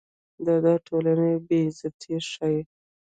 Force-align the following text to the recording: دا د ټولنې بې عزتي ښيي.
دا 0.45 0.55
د 0.63 0.67
ټولنې 0.85 1.31
بې 1.47 1.59
عزتي 1.67 2.15
ښيي. 2.29 2.59